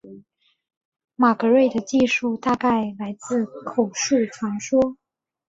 [1.15, 4.97] 马格瑞的记述大概来自口述传说。